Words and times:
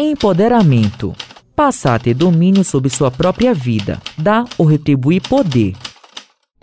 Empoderamento. 0.00 1.12
Passar 1.56 1.96
a 1.96 1.98
ter 1.98 2.14
domínio 2.14 2.62
sobre 2.62 2.88
sua 2.88 3.10
própria 3.10 3.52
vida. 3.52 4.00
Dar 4.16 4.44
ou 4.56 4.64
retribuir 4.64 5.20
poder. 5.28 5.74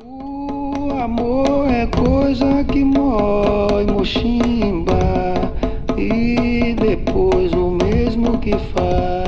O 0.01 0.93
amor 0.93 1.67
é 1.69 1.85
coisa 1.87 2.63
que 2.63 2.81
mói 2.81 3.87
mochimba 3.87 4.93
e 5.97 6.75
depois 6.79 7.51
o 7.51 7.71
mesmo 7.71 8.37
que 8.37 8.51
faz. 8.73 9.24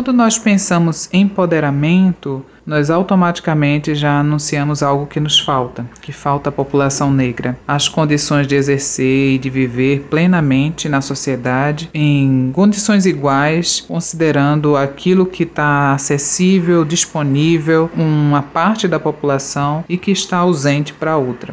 Quando 0.00 0.14
nós 0.14 0.38
pensamos 0.38 1.10
em 1.12 1.24
empoderamento, 1.24 2.42
nós 2.64 2.88
automaticamente 2.88 3.94
já 3.94 4.20
anunciamos 4.20 4.82
algo 4.82 5.06
que 5.06 5.20
nos 5.20 5.38
falta, 5.38 5.84
que 6.00 6.10
falta 6.10 6.48
à 6.48 6.52
população 6.52 7.12
negra, 7.12 7.58
as 7.68 7.86
condições 7.86 8.46
de 8.46 8.54
exercer 8.54 9.34
e 9.34 9.38
de 9.38 9.50
viver 9.50 10.06
plenamente 10.08 10.88
na 10.88 11.02
sociedade 11.02 11.90
em 11.92 12.50
condições 12.54 13.04
iguais, 13.04 13.82
considerando 13.86 14.74
aquilo 14.74 15.26
que 15.26 15.42
está 15.42 15.92
acessível, 15.92 16.82
disponível, 16.82 17.90
uma 17.94 18.40
parte 18.40 18.88
da 18.88 18.98
população 18.98 19.84
e 19.86 19.98
que 19.98 20.10
está 20.10 20.38
ausente 20.38 20.94
para 20.94 21.18
outra. 21.18 21.52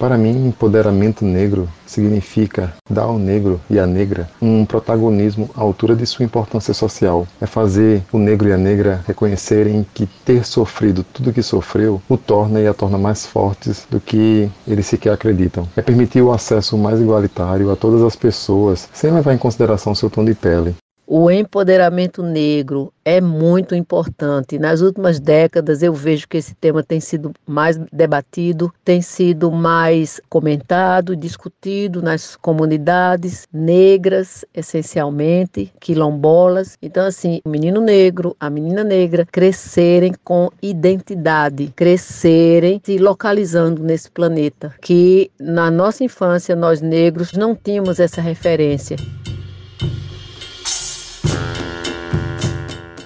Para 0.00 0.16
mim, 0.16 0.48
empoderamento 0.48 1.26
negro 1.26 1.68
significa 1.84 2.72
dar 2.88 3.02
ao 3.02 3.18
negro 3.18 3.60
e 3.68 3.78
à 3.78 3.86
negra 3.86 4.30
um 4.40 4.64
protagonismo 4.64 5.50
à 5.54 5.60
altura 5.60 5.94
de 5.94 6.06
sua 6.06 6.24
importância 6.24 6.72
social. 6.72 7.26
É 7.38 7.44
fazer 7.44 8.02
o 8.10 8.18
negro 8.18 8.48
e 8.48 8.52
a 8.54 8.56
negra 8.56 9.04
reconhecerem 9.06 9.86
que 9.92 10.06
ter 10.24 10.46
sofrido 10.46 11.04
tudo 11.04 11.28
o 11.28 11.32
que 11.34 11.42
sofreu 11.42 12.00
o 12.08 12.16
torna 12.16 12.62
e 12.62 12.66
a 12.66 12.72
torna 12.72 12.96
mais 12.96 13.26
fortes 13.26 13.86
do 13.90 14.00
que 14.00 14.50
eles 14.66 14.86
sequer 14.86 15.12
acreditam. 15.12 15.68
É 15.76 15.82
permitir 15.82 16.22
o 16.22 16.32
acesso 16.32 16.78
mais 16.78 16.98
igualitário 16.98 17.70
a 17.70 17.76
todas 17.76 18.02
as 18.02 18.16
pessoas, 18.16 18.88
sem 18.94 19.12
levar 19.12 19.34
em 19.34 19.38
consideração 19.38 19.94
seu 19.94 20.08
tom 20.08 20.24
de 20.24 20.34
pele. 20.34 20.74
O 21.12 21.28
empoderamento 21.28 22.22
negro 22.22 22.92
é 23.04 23.20
muito 23.20 23.74
importante. 23.74 24.60
Nas 24.60 24.80
últimas 24.80 25.18
décadas, 25.18 25.82
eu 25.82 25.92
vejo 25.92 26.28
que 26.28 26.36
esse 26.36 26.54
tema 26.54 26.84
tem 26.84 27.00
sido 27.00 27.32
mais 27.44 27.76
debatido, 27.92 28.72
tem 28.84 29.02
sido 29.02 29.50
mais 29.50 30.20
comentado, 30.28 31.16
discutido 31.16 32.00
nas 32.00 32.36
comunidades 32.36 33.44
negras, 33.52 34.44
essencialmente, 34.54 35.72
quilombolas. 35.80 36.78
Então, 36.80 37.04
assim, 37.04 37.40
o 37.44 37.48
menino 37.48 37.80
negro, 37.80 38.36
a 38.38 38.48
menina 38.48 38.84
negra 38.84 39.26
crescerem 39.32 40.14
com 40.22 40.48
identidade, 40.62 41.72
crescerem 41.74 42.80
se 42.84 42.98
localizando 42.98 43.82
nesse 43.82 44.08
planeta, 44.08 44.72
que 44.80 45.28
na 45.40 45.72
nossa 45.72 46.04
infância, 46.04 46.54
nós 46.54 46.80
negros 46.80 47.32
não 47.32 47.56
tínhamos 47.56 47.98
essa 47.98 48.20
referência. 48.20 48.96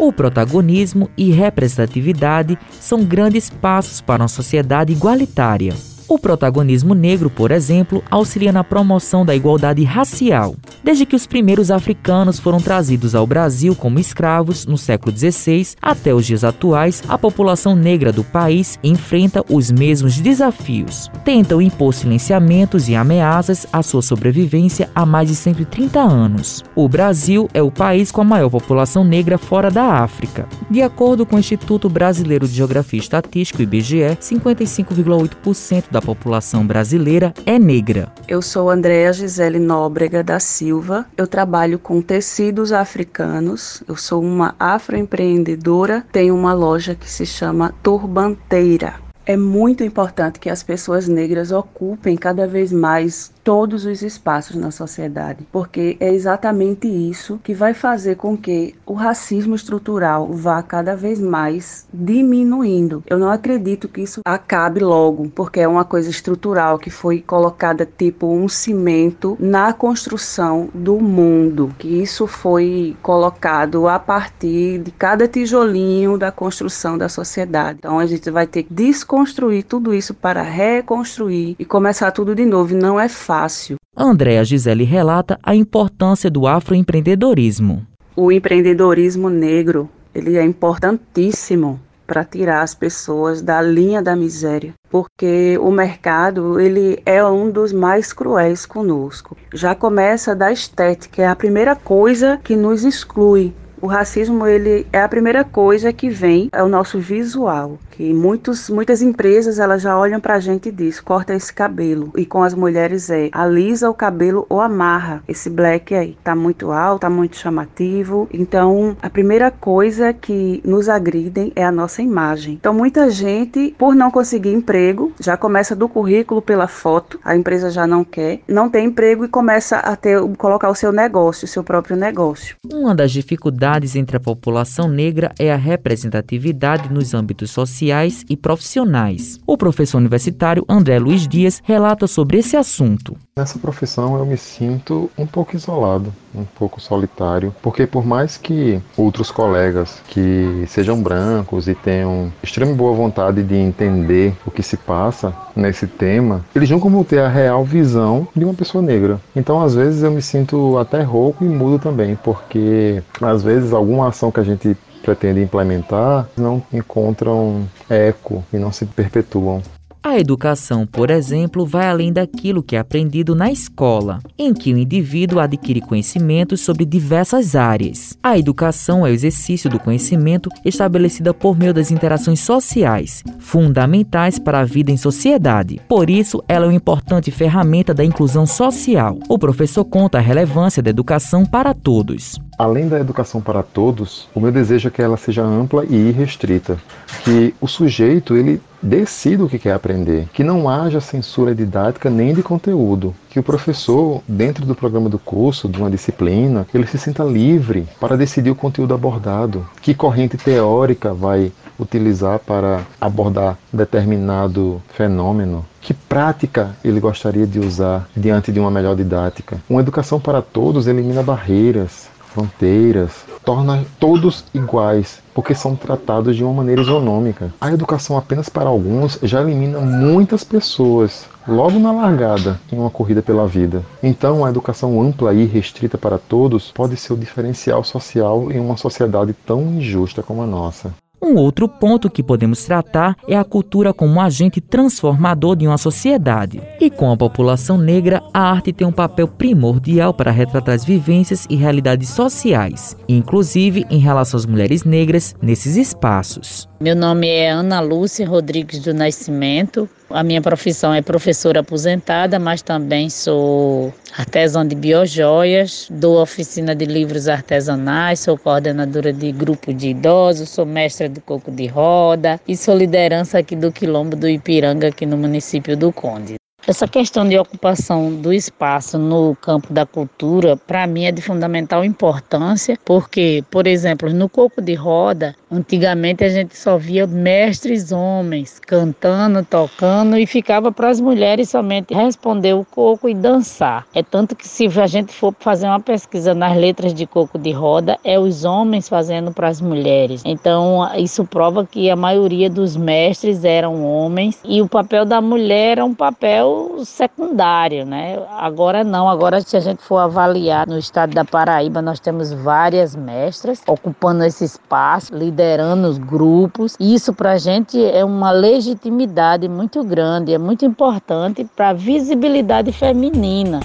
O 0.05 0.12
protagonismo 0.12 1.08
e 1.16 1.30
representatividade 1.30 2.58
são 2.78 3.02
grandes 3.02 3.48
passos 3.48 4.02
para 4.02 4.22
uma 4.22 4.28
sociedade 4.28 4.92
igualitária. 4.92 5.74
O 6.06 6.19
protagonismo 6.19 6.94
negro, 6.94 7.30
por 7.30 7.50
exemplo, 7.50 8.05
auxilia 8.10 8.52
na 8.52 8.62
promoção 8.62 9.24
da 9.24 9.34
igualdade 9.34 9.83
racial. 9.84 10.55
Desde 10.83 11.06
que 11.06 11.16
os 11.16 11.27
primeiros 11.27 11.70
africanos 11.70 12.38
foram 12.38 12.60
trazidos 12.60 13.14
ao 13.14 13.27
Brasil 13.27 13.74
como 13.74 13.98
escravos 13.98 14.66
no 14.66 14.77
século 14.77 15.16
XVI 15.16 15.69
até 15.80 16.12
os 16.12 16.27
dias 16.27 16.44
atuais, 16.44 17.02
a 17.08 17.16
população 17.16 17.75
negra 17.75 18.12
do 18.12 18.22
país 18.22 18.78
enfrenta 18.84 19.42
os 19.48 19.70
mesmos 19.70 20.19
desafios. 20.19 21.10
Tentam 21.25 21.62
impor 21.62 21.94
silenciamentos 21.94 22.86
e 22.86 22.94
ameaças 22.94 23.66
à 23.72 23.82
sua 23.82 24.02
sobrevivência 24.02 24.91
há 24.94 25.06
mais 25.06 25.28
de 25.28 25.34
130 25.34 26.00
anos. 26.00 26.62
O 26.77 26.86
Brasil 26.86 27.48
é 27.55 27.62
o 27.62 27.70
país 27.70 28.12
com 28.12 28.20
a 28.20 28.25
maior 28.25 28.50
população 28.50 29.05
negra 29.05 29.38
fora 29.38 29.70
da 29.70 30.02
África. 30.02 30.47
De 30.70 30.82
acordo 30.82 31.25
com 31.25 31.36
o 31.36 31.38
Instituto 31.38 31.88
Brasileiro 31.88 32.47
de 32.47 32.55
Geografia 32.55 32.98
e 32.98 33.02
Estatística, 33.02 33.62
IBGE, 33.62 34.19
55,8% 34.20 35.94
da 35.94 36.03
população 36.03 36.66
brasileira 36.66 37.32
é 37.47 37.56
negra. 37.56 38.12
Eu 38.27 38.43
sou 38.43 38.69
Andréa 38.69 39.12
Gisele 39.12 39.60
Nóbrega 39.60 40.25
da 40.25 40.41
Silva. 40.41 41.06
Eu 41.16 41.25
trabalho 41.25 41.78
com 41.78 42.03
tecidos 42.03 42.72
africanos. 42.72 43.81
Eu 43.87 43.97
sou 43.97 44.21
uma 44.21 44.56
afroempreendedora. 44.59 46.04
Tenho 46.10 46.34
uma 46.34 46.53
loja 46.53 46.97
que 46.97 47.09
se 47.09 47.25
chama 47.25 47.72
Turbanteira. 47.81 49.03
É 49.26 49.36
muito 49.36 49.82
importante 49.82 50.38
que 50.38 50.50
as 50.50 50.62
pessoas 50.62 51.08
negras 51.08 51.50
ocupem 51.50 52.14
cada 52.16 52.46
vez 52.46 52.70
mais 52.70 53.32
todos 53.42 53.84
os 53.84 54.02
espaços 54.02 54.56
na 54.56 54.70
sociedade, 54.70 55.46
porque 55.52 55.98
é 56.00 56.12
exatamente 56.12 56.88
isso 56.88 57.38
que 57.44 57.52
vai 57.52 57.74
fazer 57.74 58.16
com 58.16 58.36
que 58.36 58.74
o 58.86 58.94
racismo 58.94 59.54
estrutural 59.54 60.32
vá 60.32 60.62
cada 60.62 60.96
vez 60.96 61.20
mais 61.20 61.86
diminuindo. 61.92 63.04
Eu 63.06 63.18
não 63.18 63.28
acredito 63.28 63.86
que 63.86 64.00
isso 64.00 64.20
acabe 64.24 64.80
logo, 64.80 65.30
porque 65.34 65.60
é 65.60 65.68
uma 65.68 65.84
coisa 65.84 66.08
estrutural 66.08 66.78
que 66.78 66.88
foi 66.88 67.20
colocada 67.20 67.86
tipo 67.86 68.26
um 68.26 68.48
cimento 68.48 69.36
na 69.38 69.74
construção 69.74 70.70
do 70.72 70.98
mundo, 70.98 71.70
que 71.78 72.02
isso 72.02 72.26
foi 72.26 72.96
colocado 73.02 73.86
a 73.86 73.98
partir 73.98 74.78
de 74.78 74.91
cada 74.91 75.28
tijolinho 75.28 76.16
da 76.16 76.32
construção 76.32 76.96
da 76.96 77.10
sociedade. 77.10 77.78
Então 77.78 77.98
a 77.98 78.06
gente 78.06 78.30
vai 78.30 78.46
ter 78.46 78.62
que 78.62 78.72
desconstruir 79.14 79.64
tudo 79.64 79.94
isso 79.94 80.12
para 80.12 80.42
reconstruir 80.42 81.56
e 81.58 81.64
começar 81.64 82.10
tudo 82.10 82.34
de 82.34 82.44
novo. 82.44 82.75
Não 82.75 82.98
é 82.98 83.08
fácil 83.08 83.44
fácil. 83.44 83.76
Andréa 83.97 84.44
Gisele 84.44 84.84
relata 84.84 85.38
a 85.42 85.54
importância 85.54 86.30
do 86.30 86.47
afroempreendedorismo. 86.47 87.86
O 88.16 88.30
empreendedorismo 88.30 89.28
negro, 89.28 89.88
ele 90.14 90.36
é 90.36 90.44
importantíssimo 90.44 91.80
para 92.06 92.24
tirar 92.24 92.62
as 92.62 92.74
pessoas 92.74 93.41
da 93.41 93.62
linha 93.62 94.03
da 94.03 94.14
miséria, 94.14 94.74
porque 94.91 95.58
o 95.58 95.70
mercado 95.70 96.60
ele 96.60 97.00
é 97.06 97.24
um 97.24 97.50
dos 97.50 97.72
mais 97.72 98.12
cruéis 98.12 98.66
conosco. 98.66 99.36
Já 99.53 99.74
começa 99.74 100.34
da 100.36 100.53
estética, 100.53 101.22
é 101.22 101.26
a 101.26 101.36
primeira 101.36 101.74
coisa 101.74 102.38
que 102.44 102.56
nos 102.56 102.84
exclui 102.84 103.54
o 103.84 103.87
racismo 103.87 104.47
ele 104.47 104.87
é 104.91 105.03
a 105.03 105.09
primeira 105.11 105.45
coisa 105.45 105.93
que 105.93 106.09
vem 106.09 106.49
é 106.50 106.62
o 106.62 106.69
nosso 106.69 106.99
visual, 106.99 107.78
que 107.91 108.15
muitos, 108.15 108.71
muitas 108.71 109.03
empresas 109.03 109.59
elas 109.59 109.83
já 109.83 109.99
olham 109.99 110.19
para 110.19 110.37
a 110.37 110.41
gente 110.41 110.71
e 110.71 110.72
diz 110.72 111.00
corta 111.00 111.34
esse 111.34 111.53
cabelo 111.53 112.11
e 112.17 112.25
com 112.25 112.43
as 112.43 112.55
mulheres 112.55 113.11
é 113.11 113.28
alisa 113.31 113.91
o 113.91 113.93
cabelo 113.93 114.47
ou 114.49 114.62
amarra 114.62 115.22
esse 115.28 115.50
black 115.50 115.95
aí 115.95 116.17
tá 116.25 116.34
muito 116.34 116.72
alto, 116.72 117.03
tá 117.03 117.11
muito 117.11 117.37
chamativo. 117.37 118.27
Então 118.33 118.97
a 119.03 119.11
primeira 119.11 119.50
coisa 119.50 120.15
que 120.15 120.62
nos 120.65 120.89
agridem 120.89 121.53
é 121.55 121.62
a 121.62 121.71
nossa 121.71 122.01
imagem. 122.01 122.55
Então 122.55 122.72
muita 122.72 123.11
gente 123.11 123.75
por 123.77 123.95
não 123.95 124.11
conseguir 124.11 124.55
emprego 124.55 125.12
já 125.21 125.37
começa 125.37 125.77
do 125.77 125.91
currículo 125.91 126.41
pela 126.41 126.66
foto, 126.66 127.21
a 127.22 127.37
empresa 127.37 127.69
já 127.69 127.87
não 127.87 128.03
quer, 128.03 128.41
não 128.49 128.71
tem 128.71 128.87
emprego 128.87 129.27
e 129.27 129.28
começa 129.28 129.77
a 129.77 129.95
ter 129.95 130.19
colocar 130.39 130.71
o 130.71 130.75
seu 130.75 130.91
negócio, 130.91 131.45
o 131.45 131.49
seu 131.49 131.62
próprio 131.62 131.99
negócio. 131.99 132.56
Uma 132.72 132.95
das 132.95 133.12
dificuldades 133.12 133.73
entre 133.74 134.16
a 134.16 134.20
população 134.20 134.86
negra 134.88 135.32
é 135.36 135.52
a 135.52 135.56
representatividade 135.56 136.92
nos 136.92 137.12
âmbitos 137.12 137.50
sociais 137.50 138.24
e 138.30 138.36
profissionais. 138.36 139.40
O 139.44 139.56
professor 139.56 139.98
universitário 139.98 140.64
André 140.68 140.98
Luiz 140.98 141.26
Dias 141.26 141.60
relata 141.64 142.06
sobre 142.06 142.38
esse 142.38 142.56
assunto. 142.56 143.16
Nessa 143.36 143.58
profissão 143.58 144.16
eu 144.16 144.24
me 144.24 144.36
sinto 144.36 145.10
um 145.18 145.26
pouco 145.26 145.56
isolado, 145.56 146.12
um 146.32 146.44
pouco 146.44 146.80
solitário, 146.80 147.52
porque 147.60 147.84
por 147.84 148.06
mais 148.06 148.36
que 148.36 148.80
outros 148.96 149.30
colegas 149.30 150.00
que 150.08 150.64
sejam 150.68 151.02
brancos 151.02 151.66
e 151.66 151.74
tenham 151.74 152.32
extrema 152.42 152.72
boa 152.74 152.94
vontade 152.94 153.42
de 153.42 153.56
entender 153.56 154.34
o 154.46 154.50
que 154.52 154.62
se 154.62 154.76
passa 154.76 155.34
nesse 155.56 155.86
tema, 155.86 156.44
eles 156.54 156.70
não 156.70 156.78
como 156.78 157.04
ter 157.04 157.20
a 157.20 157.28
real 157.28 157.64
visão 157.64 158.28
de 158.36 158.44
uma 158.44 158.54
pessoa 158.54 158.82
negra. 158.82 159.20
Então 159.34 159.60
às 159.60 159.74
vezes 159.74 160.02
eu 160.02 160.12
me 160.12 160.22
sinto 160.22 160.78
até 160.78 161.02
rouco 161.02 161.44
e 161.44 161.48
mudo 161.48 161.80
também, 161.80 162.16
porque 162.22 163.02
às 163.20 163.42
vezes 163.42 163.53
alguma 163.72 164.09
ação 164.09 164.30
que 164.30 164.41
a 164.41 164.45
gente 164.45 164.77
pretende 165.03 165.42
implementar 165.42 166.28
não 166.36 166.62
encontram 166.72 167.68
eco 167.89 168.42
e 168.53 168.59
não 168.59 168.72
se 168.72 168.86
perpetuam. 168.86 169.62
A 170.06 170.18
educação, 170.18 170.86
por 170.86 171.10
exemplo, 171.10 171.65
vai 171.65 171.89
além 171.89 172.12
daquilo 172.12 172.62
que 172.62 172.77
é 172.77 172.78
aprendido 172.78 173.34
na 173.34 173.51
escola, 173.51 174.18
em 174.36 174.53
que 174.53 174.71
o 174.74 174.77
indivíduo 174.77 175.41
adquire 175.41 175.80
conhecimentos 175.80 176.60
sobre 176.60 176.84
diversas 176.84 177.56
áreas. 177.56 178.15
A 178.22 178.39
educação 178.39 179.06
é 179.06 179.10
o 179.10 179.15
exercício 179.15 179.71
do 179.71 179.80
conhecimento 179.80 180.51
estabelecida 180.62 181.33
por 181.33 181.59
meio 181.59 181.72
das 181.72 181.91
interações 181.91 182.41
sociais, 182.41 183.24
fundamentais 183.39 184.39
para 184.39 184.60
a 184.60 184.65
vida 184.65 184.91
em 184.91 184.97
sociedade. 184.98 185.80
Por 185.89 186.10
isso, 186.10 186.45
ela 186.47 186.66
é 186.66 186.68
uma 186.68 186.74
importante 186.74 187.30
ferramenta 187.30 187.95
da 187.95 188.04
inclusão 188.04 188.47
social. 188.47 189.18
O 189.27 189.39
professor 189.39 189.86
conta 189.86 190.18
a 190.18 190.21
relevância 190.21 190.83
da 190.83 190.91
educação 190.91 191.47
para 191.47 191.72
todos. 191.72 192.39
Além 192.56 192.86
da 192.86 193.01
educação 193.01 193.41
para 193.41 193.62
todos, 193.62 194.28
o 194.33 194.41
meu 194.41 194.53
desejo 194.53 194.86
é 194.86 194.91
que 194.91 195.03
ela 195.03 195.16
seja 195.16 195.42
ampla 195.42 195.84
e 195.84 195.95
irrestrita, 195.95 196.78
que 197.24 197.53
o 197.60 197.66
sujeito 197.66 198.36
ele 198.36 198.60
decida 198.80 199.42
o 199.42 199.48
que 199.48 199.59
quer 199.59 199.72
aprender, 199.72 200.28
que 200.33 200.45
não 200.45 200.68
haja 200.68 201.01
censura 201.01 201.54
didática 201.54 202.09
nem 202.09 202.33
de 202.33 202.42
conteúdo, 202.42 203.15
que 203.30 203.41
o 203.41 203.42
professor, 203.42 204.22
dentro 204.28 204.65
do 204.65 204.74
programa 204.74 205.09
do 205.09 205.18
curso, 205.18 205.68
de 205.68 205.78
uma 205.78 205.91
disciplina, 205.91 206.66
ele 206.72 206.86
se 206.86 206.98
sinta 206.98 207.24
livre 207.24 207.89
para 207.98 208.16
decidir 208.16 208.51
o 208.51 208.54
conteúdo 208.54 208.95
abordado, 208.95 209.66
que 209.83 209.95
corrente 209.95 210.36
teórica 210.36 211.12
vai 211.12 211.51
utilizar 211.78 212.39
para 212.39 212.83
abordar 213.01 213.59
determinado 213.72 214.80
fenômeno, 214.91 215.65
que 215.80 215.92
prática 215.92 216.77
ele 216.84 217.01
gostaria 217.01 217.47
de 217.47 217.59
usar 217.59 218.09
diante 218.16 218.53
de 218.53 218.60
uma 218.60 218.71
melhor 218.71 218.95
didática. 218.95 219.59
Uma 219.68 219.80
educação 219.80 220.21
para 220.21 220.41
todos 220.41 220.86
elimina 220.86 221.22
barreiras, 221.22 222.09
fronteiras, 222.34 223.25
torna 223.45 223.84
todos 224.01 224.45
iguais, 224.53 225.22
porque 225.33 225.54
são 225.54 225.77
tratados 225.77 226.36
de 226.36 226.42
uma 226.42 226.53
maneira 226.53 226.83
isonômica. 226.83 227.54
A 227.60 227.72
educação 227.72 228.19
apenas 228.19 228.48
para 228.48 228.69
alguns 228.69 229.19
já 229.22 229.41
elimina 229.41 229.78
muitas 229.81 230.42
pessoas 230.42 231.27
logo 231.47 231.78
na 231.78 231.92
largada 231.92 232.60
em 232.72 232.77
uma 232.77 232.91
corrida 232.91 233.22
pela 233.22 233.47
vida. 233.47 233.83
Então, 234.03 234.45
a 234.45 234.51
educação 234.51 235.01
ampla 235.01 235.33
e 235.33 235.45
restrita 235.45 235.97
para 235.97 236.19
todos 236.19 236.72
pode 236.72 236.97
ser 236.97 237.13
o 237.13 237.19
diferencial 237.19 237.84
social 237.84 238.51
em 238.51 238.59
uma 238.59 238.77
sociedade 238.77 239.33
tão 239.47 239.63
injusta 239.63 240.22
como 240.22 240.42
a 240.42 240.47
nossa. 240.47 240.92
Um 241.24 241.36
outro 241.36 241.66
ponto 241.66 242.10
que 242.10 242.22
podemos 242.22 242.66
tratar 242.66 243.16
é 243.26 243.34
a 243.34 243.42
cultura 243.42 243.94
como 243.94 244.12
um 244.12 244.21
agente 244.21 244.60
transformador 244.60 245.56
de 245.56 245.66
uma 245.66 245.78
sociedade. 245.78 246.60
E 246.78 246.91
com 246.91 247.10
a 247.10 247.16
população 247.16 247.78
negra, 247.78 248.22
a 248.34 248.41
arte 248.41 248.74
tem 248.74 248.86
um 248.86 248.92
papel 248.92 249.26
primordial 249.26 250.12
para 250.12 250.30
retratar 250.30 250.74
as 250.74 250.84
vivências 250.84 251.47
e 251.48 251.56
realidades 251.56 252.10
sociais, 252.10 252.94
inclusive 253.09 253.86
em 253.88 253.98
relação 253.98 254.36
às 254.36 254.44
mulheres 254.44 254.84
negras 254.84 255.34
nesses 255.41 255.76
espaços. 255.76 256.68
Meu 256.78 256.94
nome 256.94 257.26
é 257.26 257.49
Ana 257.49 257.80
Lúcia 257.80 258.28
Rodrigues 258.28 258.80
do 258.80 258.92
Nascimento. 258.92 259.88
A 260.11 260.23
minha 260.23 260.42
profissão 260.42 260.92
é 260.92 261.00
professora 261.00 261.61
aposentada, 261.61 262.38
mas 262.38 262.62
também 262.62 263.09
sou 263.09 263.92
artesã 264.16 264.66
de 264.66 264.75
biojoias, 264.75 265.88
dou 265.90 266.21
oficina 266.21 266.75
de 266.75 266.85
livros 266.85 267.26
artesanais, 267.26 268.21
sou 268.21 268.38
coordenadora 268.38 269.12
de 269.12 269.33
grupo 269.33 269.73
de 269.73 269.88
idosos, 269.88 270.50
sou 270.50 270.66
mestra 270.66 271.09
do 271.09 271.21
coco 271.21 271.50
de 271.50 271.66
roda 271.66 272.38
e 272.47 272.56
sou 272.56 272.76
liderança 272.76 273.38
aqui 273.38 273.56
do 273.56 273.73
Quilombo 273.73 274.14
do 274.14 274.28
Ipiranga, 274.28 274.88
aqui 274.88 275.06
no 275.06 275.16
município 275.16 275.76
do 275.76 275.90
Conde. 275.90 276.37
Essa 276.66 276.88
questão 276.88 277.28
de 277.28 277.38
ocupação 277.38 278.11
do 278.11 278.33
espaço 278.33 278.99
no 278.99 279.37
campo 279.37 279.71
da 279.71 279.85
cultura, 279.85 280.57
para 280.57 280.87
mim, 280.87 281.05
é 281.05 281.12
de 281.12 281.21
fundamental 281.21 281.85
importância, 281.85 282.78
porque, 282.87 283.45
por 283.50 283.66
exemplo, 283.66 284.11
no 284.14 284.31
Coco 284.31 284.62
de 284.62 284.73
Roda, 284.73 285.37
antigamente 285.52 286.25
a 286.25 286.28
gente 286.31 286.57
só 286.57 286.78
via 286.78 287.07
mestres 287.07 287.93
homens 287.93 288.59
cantando, 288.59 289.45
tocando 289.45 290.16
e 290.16 290.26
ficava 290.26 290.73
para 290.73 290.88
as 290.88 291.02
mulheres 291.02 291.50
somente 291.50 291.93
responder 291.93 292.55
o 292.55 292.64
coco 292.64 293.11
e 293.11 293.14
dançar. 293.14 293.87
É 293.95 294.02
tanto 294.02 294.35
que, 294.35 294.49
se 294.49 294.66
a 294.81 294.87
gente 294.87 295.12
for 295.12 295.35
fazer 295.38 295.66
uma 295.66 295.81
pesquisa 295.81 296.33
nas 296.33 296.57
letras 296.57 296.95
de 296.95 297.07
Coco 297.07 297.38
de 297.38 297.52
Roda, 297.52 297.99
é 298.02 298.19
os 298.19 298.47
homens 298.47 298.88
fazendo 298.88 299.33
para 299.33 299.49
as 299.49 299.61
mulheres. 299.61 300.23
Então, 300.25 300.81
isso 300.97 301.26
prova 301.26 301.66
que 301.66 301.90
a 301.90 301.97
maioria 301.97 302.49
dos 302.49 302.75
mestres 302.75 303.45
eram 303.45 303.85
homens 303.85 304.40
e 304.43 304.62
o 304.62 304.69
papel 304.69 305.05
da 305.05 305.21
mulher 305.21 305.75
era 305.75 305.85
um 305.85 305.95
papel 305.95 306.53
secundário, 306.85 307.85
né? 307.85 308.18
Agora 308.38 308.85
não, 308.85 309.09
agora 309.09 309.40
se 309.40 309.56
a 309.56 309.61
gente 309.61 309.83
for 309.83 309.99
avaliar 309.99 310.66
no 310.66 310.78
estado 310.78 311.14
da 311.14 311.25
Paraíba, 311.25 311.80
nós 311.80 312.00
temos 312.00 312.33
várias 312.33 312.95
mestras 312.95 313.62
ocupando 313.66 314.25
esse 314.25 314.45
espaço, 314.45 315.14
liderando 315.14 315.88
os 315.88 315.99
grupos. 315.99 316.76
Isso 316.78 317.12
para 317.12 317.33
a 317.33 317.38
gente 317.38 317.83
é 317.85 318.04
uma 318.04 318.30
legitimidade 318.30 319.49
muito 319.49 319.83
grande, 319.85 320.35
é 320.35 320.38
muito 320.38 320.64
importante 320.64 321.45
para 321.56 321.71
a 321.71 321.73
visibilidade 321.73 322.73
feminina. 322.73 323.61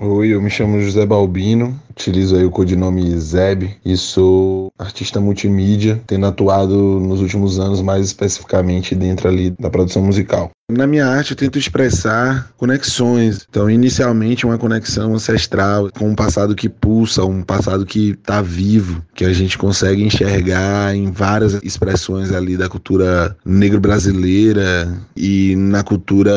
Oi, 0.00 0.28
eu 0.28 0.40
me 0.40 0.48
chamo 0.48 0.80
José 0.80 1.04
Balbino, 1.04 1.76
utilizo 1.90 2.36
aí 2.36 2.44
o 2.44 2.52
codinome 2.52 3.18
Zeb 3.18 3.76
e 3.84 3.96
sou 3.96 4.70
artista 4.78 5.20
multimídia, 5.20 6.00
tendo 6.06 6.24
atuado 6.24 7.00
nos 7.00 7.20
últimos 7.20 7.58
anos 7.58 7.82
mais 7.82 8.06
especificamente 8.06 8.94
dentro 8.94 9.26
ali 9.26 9.50
da 9.50 9.68
produção 9.68 10.00
musical. 10.00 10.52
Na 10.70 10.86
minha 10.86 11.06
arte 11.06 11.30
eu 11.30 11.36
tento 11.36 11.58
expressar 11.58 12.52
conexões. 12.58 13.46
Então, 13.48 13.70
inicialmente 13.70 14.44
uma 14.44 14.58
conexão 14.58 15.14
ancestral 15.14 15.88
com 15.90 16.10
um 16.10 16.14
passado 16.14 16.54
que 16.54 16.68
pulsa, 16.68 17.24
um 17.24 17.40
passado 17.40 17.86
que 17.86 18.10
está 18.10 18.42
vivo, 18.42 19.02
que 19.14 19.24
a 19.24 19.32
gente 19.32 19.56
consegue 19.56 20.02
enxergar 20.04 20.94
em 20.94 21.10
várias 21.10 21.54
expressões 21.62 22.32
ali 22.32 22.54
da 22.54 22.68
cultura 22.68 23.34
negro 23.46 23.80
brasileira 23.80 24.92
e 25.16 25.56
na 25.56 25.82
cultura 25.82 26.34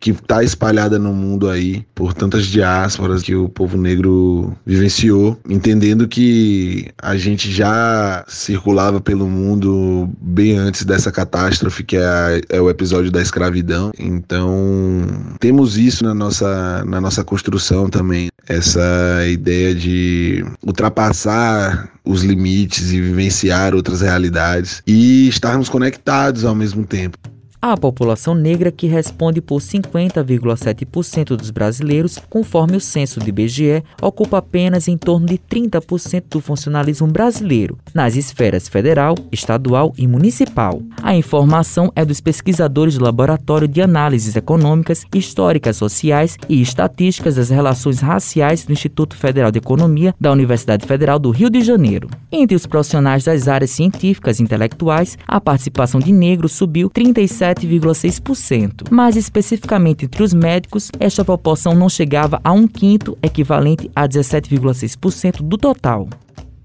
que 0.00 0.10
está 0.10 0.42
espalhada 0.42 0.98
no 0.98 1.12
mundo 1.12 1.48
aí 1.48 1.86
por 1.94 2.12
tantas 2.12 2.46
diásporas 2.46 3.22
que 3.22 3.36
o 3.36 3.48
povo 3.48 3.78
negro 3.78 4.52
vivenciou, 4.66 5.38
entendendo 5.48 6.08
que 6.08 6.88
a 7.00 7.16
gente 7.16 7.52
já 7.52 8.24
circulava 8.26 9.00
pelo 9.00 9.28
mundo 9.28 10.10
bem 10.20 10.56
antes 10.56 10.84
dessa 10.84 11.12
catástrofe 11.12 11.84
que 11.84 11.96
é, 11.96 12.40
é 12.48 12.60
o 12.60 12.68
episódio 12.68 13.12
da 13.12 13.22
escravidão 13.22 13.43
escravidão. 13.44 13.92
Então, 13.98 15.06
temos 15.38 15.76
isso 15.76 16.04
na 16.04 16.14
nossa, 16.14 16.84
na 16.84 17.00
nossa 17.00 17.22
construção 17.22 17.88
também, 17.88 18.28
essa 18.46 19.26
ideia 19.26 19.74
de 19.74 20.44
ultrapassar 20.64 21.90
os 22.04 22.22
limites 22.22 22.92
e 22.92 23.00
vivenciar 23.00 23.74
outras 23.74 24.00
realidades 24.00 24.82
e 24.86 25.28
estarmos 25.28 25.68
conectados 25.68 26.44
ao 26.44 26.54
mesmo 26.54 26.84
tempo. 26.84 27.18
A 27.66 27.78
população 27.78 28.34
negra, 28.34 28.70
que 28.70 28.86
responde 28.86 29.40
por 29.40 29.58
50,7% 29.58 31.34
dos 31.34 31.50
brasileiros, 31.50 32.18
conforme 32.28 32.76
o 32.76 32.80
censo 32.80 33.18
do 33.18 33.26
IBGE, 33.26 33.82
ocupa 34.02 34.36
apenas 34.36 34.86
em 34.86 34.98
torno 34.98 35.24
de 35.24 35.38
30% 35.38 36.24
do 36.28 36.42
funcionalismo 36.42 37.06
brasileiro, 37.06 37.78
nas 37.94 38.16
esferas 38.16 38.68
federal, 38.68 39.14
estadual 39.32 39.94
e 39.96 40.06
municipal. 40.06 40.82
A 41.02 41.16
informação 41.16 41.90
é 41.96 42.04
dos 42.04 42.20
pesquisadores 42.20 42.98
do 42.98 43.04
Laboratório 43.04 43.66
de 43.66 43.80
Análises 43.80 44.36
Econômicas, 44.36 45.06
Históricas 45.14 45.78
Sociais 45.78 46.36
e 46.46 46.60
Estatísticas 46.60 47.36
das 47.36 47.48
Relações 47.48 48.00
Raciais 48.00 48.66
do 48.66 48.74
Instituto 48.74 49.16
Federal 49.16 49.50
de 49.50 49.56
Economia 49.56 50.14
da 50.20 50.30
Universidade 50.30 50.86
Federal 50.86 51.18
do 51.18 51.30
Rio 51.30 51.48
de 51.48 51.62
Janeiro. 51.62 52.10
Entre 52.30 52.54
os 52.54 52.66
profissionais 52.66 53.24
das 53.24 53.48
áreas 53.48 53.70
científicas 53.70 54.38
e 54.38 54.42
intelectuais, 54.42 55.16
a 55.26 55.40
participação 55.40 55.98
de 55.98 56.12
negros 56.12 56.52
subiu 56.52 56.90
37 56.90 57.53
7,6%. 57.54 58.90
Mais 58.90 59.16
especificamente 59.16 60.04
entre 60.04 60.22
os 60.22 60.34
médicos, 60.34 60.90
esta 60.98 61.24
proporção 61.24 61.74
não 61.74 61.88
chegava 61.88 62.40
a 62.42 62.52
um 62.52 62.66
quinto, 62.66 63.16
equivalente 63.22 63.90
a 63.94 64.08
17,6% 64.08 65.42
do 65.42 65.56
total. 65.56 66.08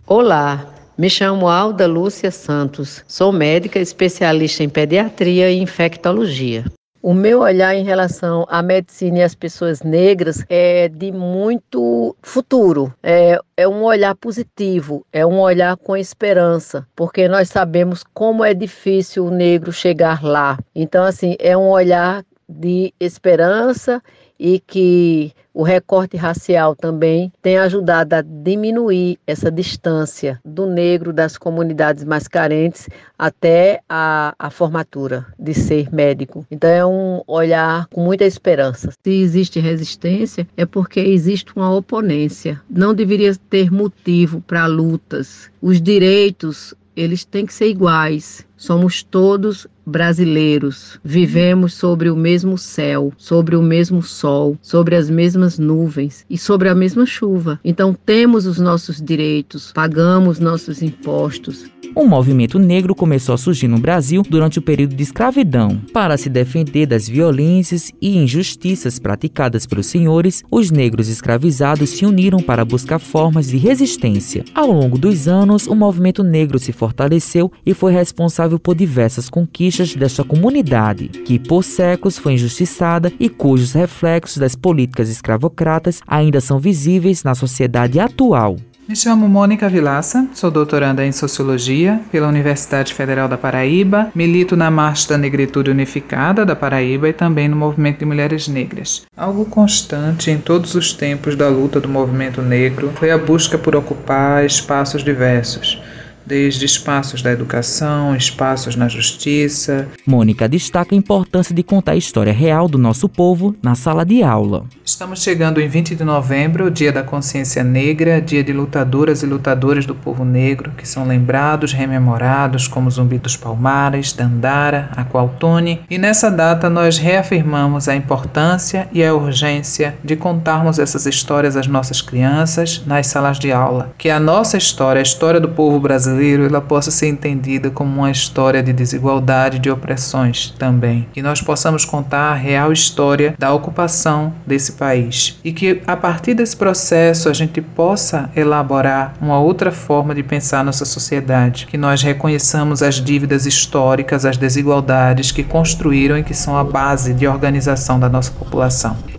Olá, 0.06 0.74
me 0.98 1.10
chamo 1.10 1.48
Alda 1.48 1.88
Lúcia 1.88 2.32
Santos, 2.32 3.04
sou 3.08 3.32
médica 3.32 3.80
especialista 3.80 4.64
em 4.64 4.70
pediatria 4.70 5.52
e 5.52 5.62
infectologia. 5.62 6.66
O 7.02 7.14
meu 7.14 7.40
olhar 7.40 7.74
em 7.74 7.84
relação 7.86 8.46
à 8.50 8.62
medicina 8.62 9.20
e 9.20 9.24
às 9.24 9.34
pessoas 9.34 9.82
negras 9.82 10.44
é 10.50 10.90
de 10.90 11.14
muito 11.14 12.14
futuro. 12.22 12.94
É, 13.02 13.40
é 13.56 13.66
um 13.66 13.84
olhar 13.84 14.14
positivo, 14.16 15.06
é 15.14 15.26
um 15.26 15.40
olhar 15.40 15.78
com 15.78 15.96
esperança, 15.96 16.86
porque 16.94 17.30
nós 17.30 17.48
sabemos 17.48 18.04
como 18.14 18.44
é 18.44 18.54
difícil 18.54 19.28
o 19.28 19.32
negro 19.32 19.72
chegar 19.72 20.22
lá. 20.22 20.60
Então, 20.76 21.06
assim, 21.06 21.38
é 21.40 21.56
um 21.56 21.70
olhar 21.70 22.22
de 22.50 22.94
esperança 23.00 24.02
e 24.40 24.60
que 24.60 25.34
o 25.54 25.64
recorte 25.64 26.16
racial 26.16 26.76
também 26.76 27.34
tem 27.42 27.58
ajudado 27.58 28.14
a 28.14 28.22
diminuir 28.22 29.20
essa 29.28 29.52
distância 29.52 30.40
do 30.46 30.66
negro 30.66 31.12
das 31.12 31.38
comunidades 31.38 32.04
mais 32.06 32.28
carentes 32.28 32.88
até 33.18 33.82
a, 33.90 34.34
a 34.40 34.50
formatura 34.50 35.26
de 35.38 35.54
ser 35.54 35.94
médico. 35.94 36.46
Então 36.50 36.70
é 36.70 36.86
um 36.86 37.22
olhar 37.28 37.88
com 37.88 38.02
muita 38.02 38.24
esperança. 38.24 38.92
Se 39.04 39.12
existe 39.12 39.60
resistência, 39.60 40.48
é 40.56 40.66
porque 40.66 41.02
existe 41.02 41.52
uma 41.56 41.76
oponência. 41.76 42.62
Não 42.70 42.94
deveria 42.94 43.36
ter 43.50 43.70
motivo 43.70 44.40
para 44.42 44.66
lutas. 44.66 45.52
Os 45.62 45.82
direitos 45.82 46.74
eles 46.96 47.24
têm 47.24 47.46
que 47.46 47.54
ser 47.54 47.68
iguais. 47.68 48.46
Somos 48.60 49.02
todos 49.02 49.66
brasileiros. 49.86 51.00
Vivemos 51.04 51.74
sobre 51.74 52.10
o 52.10 52.16
mesmo 52.16 52.58
céu, 52.58 53.14
sobre 53.18 53.56
o 53.56 53.64
mesmo 53.64 54.02
sol, 54.02 54.58
sobre 54.62 54.98
as 54.98 55.10
mesmas 55.10 55.58
nuvens 55.58 56.26
e 56.30 56.38
sobre 56.38 56.68
a 56.68 56.76
mesma 56.76 57.06
chuva. 57.06 57.60
Então 57.64 57.96
temos 58.06 58.46
os 58.46 58.60
nossos 58.60 59.02
direitos, 59.02 59.72
pagamos 59.72 60.40
nossos 60.40 60.82
impostos. 60.82 61.66
O 61.96 62.06
movimento 62.06 62.60
negro 62.60 62.94
começou 62.94 63.34
a 63.34 63.38
surgir 63.38 63.68
no 63.68 63.80
Brasil 63.80 64.22
durante 64.30 64.60
o 64.60 64.62
período 64.62 64.96
de 64.96 65.02
escravidão. 65.02 65.82
Para 65.92 66.18
se 66.18 66.30
defender 66.30 66.86
das 66.86 67.10
violências 67.10 67.92
e 68.00 68.16
injustiças 68.16 69.00
praticadas 69.00 69.66
pelos 69.66 69.88
senhores, 69.88 70.44
os 70.52 70.70
negros 70.70 71.10
escravizados 71.10 71.90
se 71.90 72.06
uniram 72.06 72.40
para 72.42 72.64
buscar 72.64 73.00
formas 73.00 73.48
de 73.48 73.58
resistência. 73.58 74.46
Ao 74.54 74.72
longo 74.72 75.00
dos 75.00 75.28
anos, 75.28 75.66
o 75.66 75.76
movimento 75.76 76.24
negro 76.24 76.60
se 76.60 76.72
fortaleceu 76.72 77.52
e 77.66 77.74
foi 77.74 77.92
responsável 77.92 78.49
por 78.58 78.74
diversas 78.74 79.30
conquistas 79.30 79.94
desta 79.94 80.24
comunidade, 80.24 81.10
que 81.10 81.38
por 81.38 81.64
séculos 81.64 82.18
foi 82.18 82.34
injustiçada 82.34 83.12
e 83.20 83.28
cujos 83.28 83.74
reflexos 83.74 84.38
das 84.38 84.56
políticas 84.56 85.10
escravocratas 85.10 86.02
ainda 86.08 86.40
são 86.40 86.58
visíveis 86.58 87.22
na 87.24 87.36
sociedade 87.36 88.00
atual. 88.00 88.56
Me 88.90 88.96
chamo 88.96 89.30
Mônica 89.30 89.70
Vilaça, 89.70 90.28
sou 90.34 90.50
doutoranda 90.50 91.06
em 91.06 91.12
Sociologia 91.12 92.02
pela 92.12 92.28
Universidade 92.28 92.92
Federal 92.92 93.28
da 93.28 93.38
Paraíba, 93.38 94.12
milito 94.16 94.58
na 94.58 94.72
Marcha 94.72 95.10
da 95.10 95.18
Negritude 95.18 95.70
Unificada 95.70 96.44
da 96.44 96.56
Paraíba 96.56 97.08
e 97.08 97.14
também 97.14 97.48
no 97.48 97.56
Movimento 97.56 98.00
de 98.00 98.06
Mulheres 98.06 98.48
Negras. 98.48 99.06
Algo 99.16 99.46
constante 99.46 100.32
em 100.32 100.40
todos 100.40 100.74
os 100.74 100.92
tempos 100.92 101.36
da 101.36 101.48
luta 101.50 101.80
do 101.80 101.88
movimento 101.88 102.42
negro 102.42 102.92
foi 102.96 103.12
a 103.12 103.18
busca 103.20 103.60
por 103.60 103.76
ocupar 103.76 104.44
espaços 104.44 105.04
diversos 105.04 105.80
desde 106.26 106.66
espaços 106.66 107.22
da 107.22 107.32
educação, 107.32 108.16
espaços 108.16 108.76
na 108.76 108.88
justiça. 108.88 109.88
Mônica 110.06 110.48
destaca 110.48 110.94
a 110.94 110.98
importância 110.98 111.56
de 111.56 111.64
contar 111.64 111.94
a 111.94 111.96
história 111.96 112.32
real 112.32 112.68
do 112.68 112.78
nosso 112.78 113.10
povo 113.10 113.56
na 113.64 113.74
sala 113.74 114.06
de 114.06 114.22
aula. 114.22 114.66
Estamos 114.86 115.24
chegando 115.24 115.60
em 115.60 115.68
20 115.68 115.96
de 115.96 116.04
novembro, 116.04 116.70
Dia 116.70 116.92
da 116.92 117.02
Consciência 117.02 117.64
Negra, 117.64 118.22
dia 118.22 118.44
de 118.44 118.54
lutadoras 118.54 119.24
e 119.24 119.26
lutadores 119.26 119.86
do 119.86 119.96
povo 119.96 120.24
negro 120.24 120.72
que 120.78 120.88
são 120.88 121.08
lembrados, 121.08 121.74
rememorados 121.74 122.68
como 122.68 122.92
Zumbi 122.92 123.18
dos 123.18 123.36
Palmares, 123.36 124.14
Dandara, 124.14 124.90
Aqualtone, 124.96 125.82
e 125.90 125.98
nessa 125.98 126.30
data 126.30 126.70
nós 126.70 126.98
reafirmamos 126.98 127.88
a 127.88 127.96
importância 127.96 128.88
e 128.92 129.04
a 129.04 129.14
urgência 129.14 129.98
de 130.04 130.16
contarmos 130.16 130.80
essas 130.80 131.06
histórias 131.06 131.56
às 131.56 131.68
nossas 131.68 132.02
crianças 132.02 132.84
nas 132.86 133.08
salas 133.08 133.40
de 133.40 133.52
aula, 133.52 133.94
que 133.98 134.10
a 134.10 134.20
nossa 134.20 134.58
história, 134.58 135.00
a 135.00 135.04
história 135.04 135.40
do 135.40 135.50
povo 135.50 135.80
brasileiro 135.80 136.19
brasileiro 136.20 136.46
ela 136.46 136.62
possa 136.62 136.92
ser 136.92 137.08
entendida 137.08 137.70
como 137.70 138.00
uma 138.00 138.12
história 138.12 138.62
de 138.62 138.74
desigualdade 138.74 139.58
e 139.58 139.60
de 139.60 139.72
opressões 139.72 140.54
também. 140.60 141.08
Que 141.14 141.22
nós 141.22 141.42
possamos 141.42 141.86
contar 141.86 142.32
a 142.32 142.36
real 142.36 142.72
história 142.74 143.34
da 143.40 143.54
ocupação 143.54 144.34
desse 144.46 144.74
país. 144.74 145.40
E 145.44 145.54
que 145.54 145.82
a 145.88 145.96
partir 145.96 146.34
desse 146.34 146.56
processo 146.56 147.30
a 147.30 147.34
gente 147.34 147.62
possa 147.62 148.30
elaborar 148.36 149.14
uma 149.22 149.40
outra 149.40 149.72
forma 149.72 150.14
de 150.14 150.22
pensar 150.22 150.64
nossa 150.64 150.86
sociedade. 150.86 151.66
Que 151.66 151.78
nós 151.78 152.04
reconheçamos 152.04 152.84
as 152.84 152.96
dívidas 152.96 153.46
históricas, 153.46 154.26
as 154.26 154.38
desigualdades 154.38 155.32
que 155.32 155.44
construíram 155.44 156.18
e 156.18 156.24
que 156.24 156.34
são 156.34 156.58
a 156.58 156.64
base 156.64 157.14
de 157.14 157.28
organização 157.28 158.00
da 158.00 158.10
nossa 158.10 158.32
população. 158.32 159.19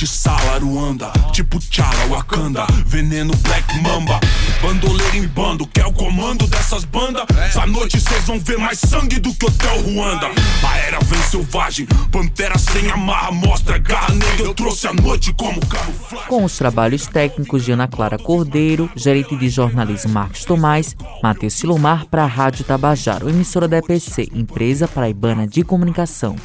Antissala, 0.00 0.58
Ruanda, 0.58 1.12
tipo 1.30 1.58
Tchala, 1.58 2.06
Wakanda. 2.08 2.66
Veneno 2.86 3.36
Black 3.36 3.82
Mamba. 3.82 4.18
Bandoleiro 4.62 5.14
em 5.14 5.28
bando, 5.28 5.66
quer 5.66 5.84
o 5.84 5.92
comando 5.92 6.46
dessas 6.46 6.86
bandas? 6.86 7.24
Essa 7.36 7.66
noite 7.66 8.00
vocês 8.00 8.24
vão 8.24 8.40
ver 8.40 8.56
mais 8.56 8.78
sangue 8.78 9.20
do 9.20 9.34
que 9.34 9.44
Hotel 9.44 9.82
Ruanda. 9.82 10.28
A 10.66 10.78
era 10.78 11.00
vem 11.00 11.22
selvagem, 11.24 11.86
pantera 12.10 12.56
sem 12.56 12.90
amarra 12.90 13.30
Mostra 13.30 13.76
garra 13.76 14.14
negra, 14.14 14.46
eu 14.46 14.54
trouxe 14.54 14.86
a 14.86 14.94
noite 14.94 15.34
como 15.34 15.60
camuflagem. 15.66 16.28
Com 16.28 16.44
os 16.44 16.56
trabalhos 16.56 17.06
técnicos 17.06 17.62
de 17.62 17.72
Ana 17.72 17.86
Clara 17.86 18.16
Cordeiro 18.16 18.90
Gerente 18.96 19.36
de 19.36 19.50
jornalismo 19.50 20.12
Marcos 20.12 20.46
Tomás 20.46 20.96
Matheus 21.22 21.52
Silomar 21.52 22.06
para 22.06 22.24
a 22.24 22.26
Rádio 22.26 22.64
Tabajaro 22.64 23.28
Emissora 23.28 23.68
da 23.68 23.78
EPC, 23.78 24.30
Empresa 24.32 24.88
Paraibana 24.88 25.46
de 25.46 25.62
Comunicação 25.62 26.36